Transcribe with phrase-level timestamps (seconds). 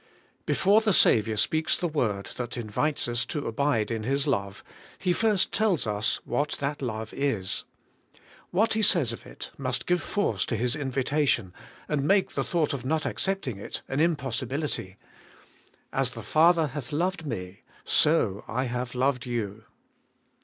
[0.47, 4.63] Before the Saviour speaks the word that invites us to abide in His love,
[4.97, 7.65] He first tells us what that love is.
[8.49, 11.53] What He says of it must give force to His invita tion,
[11.87, 14.97] and make the thought of not accepting it an impossibility:
[15.93, 19.65] 'As the Father hath loved me, so I have loved you!'